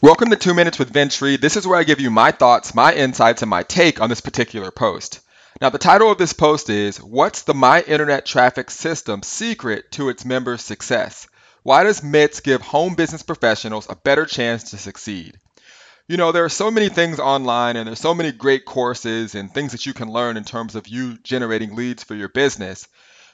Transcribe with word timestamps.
Welcome 0.00 0.30
to 0.30 0.36
Two 0.36 0.54
Minutes 0.54 0.78
with 0.78 0.92
Vince. 0.92 1.18
This 1.18 1.56
is 1.56 1.66
where 1.66 1.76
I 1.76 1.82
give 1.82 1.98
you 1.98 2.08
my 2.08 2.30
thoughts, 2.30 2.72
my 2.72 2.94
insights, 2.94 3.42
and 3.42 3.50
my 3.50 3.64
take 3.64 4.00
on 4.00 4.08
this 4.08 4.20
particular 4.20 4.70
post. 4.70 5.18
Now, 5.60 5.70
the 5.70 5.78
title 5.78 6.08
of 6.08 6.18
this 6.18 6.32
post 6.32 6.70
is 6.70 6.98
What's 6.98 7.42
the 7.42 7.52
My 7.52 7.80
Internet 7.80 8.24
Traffic 8.24 8.70
System 8.70 9.24
Secret 9.24 9.90
to 9.92 10.08
Its 10.08 10.24
Members' 10.24 10.62
Success? 10.62 11.26
Why 11.64 11.82
does 11.82 12.04
MITS 12.04 12.38
give 12.38 12.62
home 12.62 12.94
business 12.94 13.24
professionals 13.24 13.88
a 13.90 13.96
better 13.96 14.24
chance 14.24 14.70
to 14.70 14.78
succeed? 14.78 15.36
You 16.06 16.16
know, 16.16 16.30
there 16.30 16.44
are 16.44 16.48
so 16.48 16.70
many 16.70 16.88
things 16.88 17.18
online 17.18 17.74
and 17.74 17.88
there's 17.88 17.98
so 17.98 18.14
many 18.14 18.30
great 18.30 18.64
courses 18.64 19.34
and 19.34 19.52
things 19.52 19.72
that 19.72 19.84
you 19.84 19.94
can 19.94 20.12
learn 20.12 20.36
in 20.36 20.44
terms 20.44 20.76
of 20.76 20.86
you 20.86 21.18
generating 21.24 21.74
leads 21.74 22.04
for 22.04 22.14
your 22.14 22.28
business. 22.28 22.86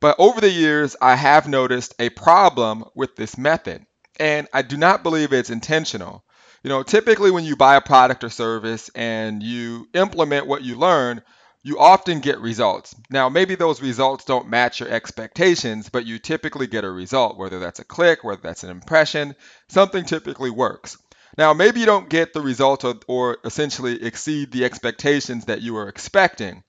But 0.00 0.16
over 0.18 0.40
the 0.40 0.50
years, 0.50 0.96
I 1.02 1.16
have 1.16 1.46
noticed 1.46 1.94
a 1.98 2.08
problem 2.08 2.84
with 2.94 3.14
this 3.14 3.36
method, 3.36 3.84
and 4.18 4.48
I 4.54 4.62
do 4.62 4.78
not 4.78 5.02
believe 5.02 5.34
it's 5.34 5.50
intentional. 5.50 6.24
You 6.62 6.70
know, 6.70 6.82
typically 6.82 7.30
when 7.30 7.44
you 7.44 7.56
buy 7.56 7.76
a 7.76 7.80
product 7.80 8.24
or 8.24 8.30
service 8.30 8.90
and 8.94 9.42
you 9.42 9.88
implement 9.94 10.46
what 10.46 10.62
you 10.62 10.76
learn, 10.76 11.22
you 11.62 11.78
often 11.80 12.20
get 12.20 12.40
results. 12.40 12.94
Now, 13.10 13.28
maybe 13.28 13.56
those 13.56 13.82
results 13.82 14.24
don't 14.24 14.48
match 14.48 14.80
your 14.80 14.88
expectations, 14.88 15.88
but 15.88 16.06
you 16.06 16.18
typically 16.18 16.68
get 16.68 16.84
a 16.84 16.90
result, 16.90 17.36
whether 17.36 17.58
that's 17.58 17.80
a 17.80 17.84
click, 17.84 18.22
whether 18.22 18.40
that's 18.40 18.62
an 18.62 18.70
impression, 18.70 19.34
something 19.68 20.04
typically 20.04 20.50
works. 20.50 20.96
Now, 21.36 21.52
maybe 21.52 21.80
you 21.80 21.86
don't 21.86 22.08
get 22.08 22.32
the 22.32 22.40
result 22.40 22.84
or, 22.84 22.94
or 23.08 23.38
essentially 23.44 24.02
exceed 24.02 24.52
the 24.52 24.64
expectations 24.64 25.46
that 25.46 25.60
you 25.60 25.74
were 25.74 25.88
expecting. 25.88 26.62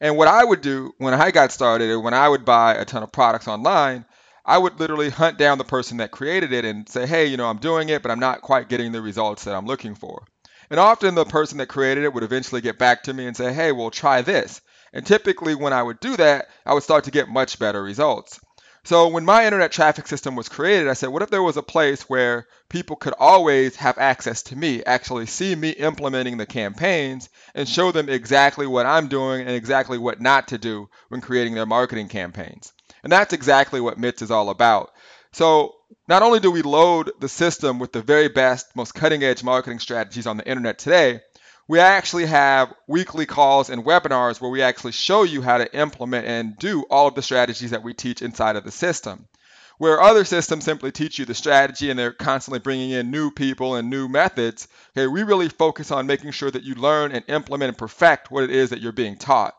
And 0.00 0.16
what 0.16 0.28
I 0.28 0.44
would 0.44 0.60
do 0.60 0.92
when 0.98 1.14
I 1.14 1.30
got 1.30 1.52
started, 1.52 1.90
or 1.90 2.00
when 2.00 2.14
I 2.14 2.28
would 2.28 2.44
buy 2.44 2.74
a 2.74 2.84
ton 2.84 3.02
of 3.02 3.12
products 3.12 3.48
online, 3.48 4.04
I 4.46 4.58
would 4.58 4.78
literally 4.78 5.08
hunt 5.08 5.38
down 5.38 5.56
the 5.56 5.64
person 5.64 5.96
that 5.98 6.10
created 6.10 6.52
it 6.52 6.66
and 6.66 6.86
say, 6.86 7.06
hey, 7.06 7.26
you 7.26 7.38
know, 7.38 7.48
I'm 7.48 7.58
doing 7.58 7.88
it, 7.88 8.02
but 8.02 8.10
I'm 8.10 8.20
not 8.20 8.42
quite 8.42 8.68
getting 8.68 8.92
the 8.92 9.00
results 9.00 9.44
that 9.44 9.54
I'm 9.54 9.64
looking 9.64 9.94
for. 9.94 10.26
And 10.70 10.78
often 10.78 11.14
the 11.14 11.24
person 11.24 11.58
that 11.58 11.68
created 11.68 12.04
it 12.04 12.12
would 12.12 12.24
eventually 12.24 12.60
get 12.60 12.78
back 12.78 13.04
to 13.04 13.14
me 13.14 13.26
and 13.26 13.36
say, 13.36 13.54
hey, 13.54 13.72
well, 13.72 13.90
try 13.90 14.20
this. 14.20 14.60
And 14.92 15.06
typically, 15.06 15.54
when 15.54 15.72
I 15.72 15.82
would 15.82 15.98
do 15.98 16.16
that, 16.18 16.48
I 16.66 16.74
would 16.74 16.82
start 16.82 17.04
to 17.04 17.10
get 17.10 17.28
much 17.28 17.58
better 17.58 17.82
results. 17.82 18.38
So, 18.84 19.08
when 19.08 19.24
my 19.24 19.46
internet 19.46 19.72
traffic 19.72 20.06
system 20.06 20.36
was 20.36 20.50
created, 20.50 20.88
I 20.88 20.92
said, 20.92 21.08
what 21.08 21.22
if 21.22 21.30
there 21.30 21.42
was 21.42 21.56
a 21.56 21.62
place 21.62 22.02
where 22.02 22.46
people 22.68 22.96
could 22.96 23.14
always 23.18 23.76
have 23.76 23.96
access 23.96 24.42
to 24.44 24.56
me, 24.56 24.84
actually 24.84 25.24
see 25.24 25.54
me 25.54 25.70
implementing 25.70 26.36
the 26.36 26.44
campaigns, 26.44 27.30
and 27.54 27.66
show 27.66 27.92
them 27.92 28.10
exactly 28.10 28.66
what 28.66 28.84
I'm 28.84 29.08
doing 29.08 29.40
and 29.40 29.56
exactly 29.56 29.96
what 29.96 30.20
not 30.20 30.48
to 30.48 30.58
do 30.58 30.90
when 31.08 31.22
creating 31.22 31.54
their 31.54 31.64
marketing 31.64 32.08
campaigns? 32.08 32.74
And 33.04 33.12
that's 33.12 33.34
exactly 33.34 33.80
what 33.80 33.98
MITS 33.98 34.22
is 34.22 34.30
all 34.30 34.48
about. 34.48 34.92
So 35.32 35.74
not 36.08 36.22
only 36.22 36.40
do 36.40 36.50
we 36.50 36.62
load 36.62 37.12
the 37.20 37.28
system 37.28 37.78
with 37.78 37.92
the 37.92 38.02
very 38.02 38.28
best, 38.28 38.74
most 38.74 38.94
cutting 38.94 39.22
edge 39.22 39.44
marketing 39.44 39.78
strategies 39.78 40.26
on 40.26 40.38
the 40.38 40.48
internet 40.48 40.78
today, 40.78 41.20
we 41.68 41.80
actually 41.80 42.26
have 42.26 42.74
weekly 42.86 43.26
calls 43.26 43.70
and 43.70 43.84
webinars 43.84 44.40
where 44.40 44.50
we 44.50 44.62
actually 44.62 44.92
show 44.92 45.22
you 45.22 45.42
how 45.42 45.58
to 45.58 45.78
implement 45.78 46.26
and 46.26 46.56
do 46.58 46.84
all 46.90 47.06
of 47.06 47.14
the 47.14 47.22
strategies 47.22 47.70
that 47.70 47.82
we 47.82 47.94
teach 47.94 48.22
inside 48.22 48.56
of 48.56 48.64
the 48.64 48.70
system. 48.70 49.28
Where 49.76 50.00
other 50.00 50.24
systems 50.24 50.64
simply 50.64 50.92
teach 50.92 51.18
you 51.18 51.24
the 51.24 51.34
strategy 51.34 51.90
and 51.90 51.98
they're 51.98 52.12
constantly 52.12 52.60
bringing 52.60 52.90
in 52.90 53.10
new 53.10 53.30
people 53.30 53.74
and 53.74 53.90
new 53.90 54.08
methods, 54.08 54.68
okay, 54.96 55.08
we 55.08 55.24
really 55.24 55.48
focus 55.48 55.90
on 55.90 56.06
making 56.06 56.30
sure 56.30 56.50
that 56.50 56.62
you 56.62 56.74
learn 56.74 57.12
and 57.12 57.24
implement 57.28 57.70
and 57.70 57.78
perfect 57.78 58.30
what 58.30 58.44
it 58.44 58.50
is 58.50 58.70
that 58.70 58.80
you're 58.80 58.92
being 58.92 59.18
taught. 59.18 59.54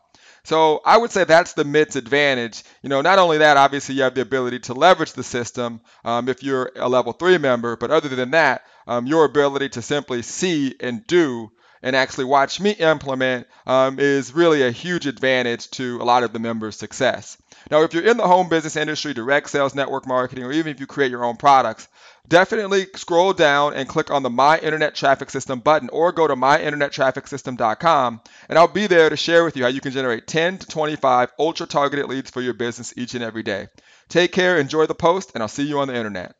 So 0.46 0.80
I 0.84 0.96
would 0.96 1.10
say 1.10 1.24
that's 1.24 1.54
the 1.54 1.64
MITS 1.64 1.96
advantage. 1.96 2.62
You 2.80 2.88
know, 2.88 3.00
not 3.00 3.18
only 3.18 3.38
that, 3.38 3.56
obviously 3.56 3.96
you 3.96 4.02
have 4.02 4.14
the 4.14 4.20
ability 4.20 4.60
to 4.60 4.74
leverage 4.74 5.12
the 5.12 5.24
system 5.24 5.80
um, 6.04 6.28
if 6.28 6.44
you're 6.44 6.70
a 6.76 6.88
level 6.88 7.12
three 7.12 7.36
member, 7.36 7.76
but 7.76 7.90
other 7.90 8.08
than 8.08 8.30
that, 8.30 8.62
um, 8.86 9.08
your 9.08 9.24
ability 9.24 9.70
to 9.70 9.82
simply 9.82 10.22
see 10.22 10.76
and 10.78 11.04
do 11.08 11.50
and 11.82 11.96
actually 11.96 12.24
watch 12.24 12.60
me 12.60 12.70
implement 12.70 13.46
um, 13.66 13.98
is 13.98 14.34
really 14.34 14.62
a 14.62 14.70
huge 14.70 15.06
advantage 15.06 15.70
to 15.72 16.00
a 16.00 16.04
lot 16.04 16.22
of 16.22 16.32
the 16.32 16.38
members' 16.38 16.76
success. 16.76 17.36
Now, 17.70 17.82
if 17.82 17.94
you're 17.94 18.04
in 18.04 18.16
the 18.16 18.26
home 18.26 18.48
business 18.48 18.76
industry, 18.76 19.14
direct 19.14 19.50
sales, 19.50 19.74
network 19.74 20.06
marketing, 20.06 20.44
or 20.44 20.52
even 20.52 20.72
if 20.72 20.80
you 20.80 20.86
create 20.86 21.10
your 21.10 21.24
own 21.24 21.36
products, 21.36 21.88
definitely 22.28 22.86
scroll 22.94 23.32
down 23.32 23.74
and 23.74 23.88
click 23.88 24.10
on 24.10 24.22
the 24.22 24.30
My 24.30 24.58
Internet 24.58 24.94
Traffic 24.94 25.30
System 25.30 25.60
button 25.60 25.88
or 25.90 26.12
go 26.12 26.26
to 26.26 26.36
myinternettrafficsystem.com 26.36 28.20
and 28.48 28.58
I'll 28.58 28.68
be 28.68 28.86
there 28.86 29.10
to 29.10 29.16
share 29.16 29.44
with 29.44 29.56
you 29.56 29.64
how 29.64 29.68
you 29.68 29.80
can 29.80 29.92
generate 29.92 30.26
10 30.26 30.58
to 30.58 30.66
25 30.66 31.32
ultra 31.38 31.66
targeted 31.66 32.06
leads 32.06 32.30
for 32.30 32.40
your 32.40 32.54
business 32.54 32.94
each 32.96 33.14
and 33.14 33.24
every 33.24 33.42
day. 33.42 33.68
Take 34.08 34.32
care, 34.32 34.58
enjoy 34.58 34.86
the 34.86 34.94
post, 34.94 35.32
and 35.34 35.42
I'll 35.42 35.48
see 35.48 35.64
you 35.64 35.80
on 35.80 35.88
the 35.88 35.96
internet. 35.96 36.36